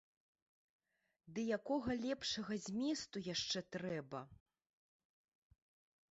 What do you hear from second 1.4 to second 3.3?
якога лепшага зместу